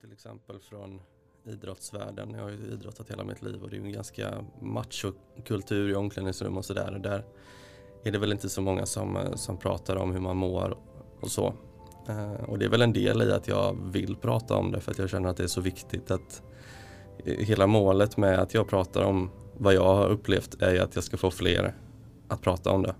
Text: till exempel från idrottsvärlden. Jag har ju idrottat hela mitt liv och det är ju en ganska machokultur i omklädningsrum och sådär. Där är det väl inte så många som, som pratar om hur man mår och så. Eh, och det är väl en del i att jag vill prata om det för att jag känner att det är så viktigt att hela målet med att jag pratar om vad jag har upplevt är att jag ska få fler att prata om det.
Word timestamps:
till 0.00 0.12
exempel 0.12 0.58
från 0.58 1.00
idrottsvärlden. 1.44 2.34
Jag 2.34 2.42
har 2.42 2.50
ju 2.50 2.56
idrottat 2.56 3.10
hela 3.10 3.24
mitt 3.24 3.42
liv 3.42 3.62
och 3.62 3.70
det 3.70 3.76
är 3.76 3.80
ju 3.80 3.86
en 3.86 3.92
ganska 3.92 4.44
machokultur 4.60 5.90
i 5.90 5.94
omklädningsrum 5.94 6.56
och 6.56 6.64
sådär. 6.64 7.00
Där 7.02 7.24
är 8.04 8.12
det 8.12 8.18
väl 8.18 8.32
inte 8.32 8.48
så 8.48 8.60
många 8.60 8.86
som, 8.86 9.18
som 9.34 9.56
pratar 9.56 9.96
om 9.96 10.12
hur 10.12 10.20
man 10.20 10.36
mår 10.36 10.78
och 11.20 11.30
så. 11.30 11.54
Eh, 12.08 12.32
och 12.32 12.58
det 12.58 12.64
är 12.64 12.68
väl 12.68 12.82
en 12.82 12.92
del 12.92 13.22
i 13.22 13.32
att 13.32 13.48
jag 13.48 13.78
vill 13.92 14.16
prata 14.16 14.56
om 14.56 14.72
det 14.72 14.80
för 14.80 14.90
att 14.90 14.98
jag 14.98 15.10
känner 15.10 15.28
att 15.28 15.36
det 15.36 15.42
är 15.42 15.48
så 15.48 15.60
viktigt 15.60 16.10
att 16.10 16.42
hela 17.24 17.66
målet 17.66 18.16
med 18.16 18.38
att 18.38 18.54
jag 18.54 18.68
pratar 18.68 19.02
om 19.02 19.30
vad 19.58 19.74
jag 19.74 19.94
har 19.94 20.08
upplevt 20.08 20.62
är 20.62 20.80
att 20.80 20.94
jag 20.94 21.04
ska 21.04 21.16
få 21.16 21.30
fler 21.30 21.74
att 22.28 22.42
prata 22.42 22.70
om 22.70 22.82
det. 22.82 22.94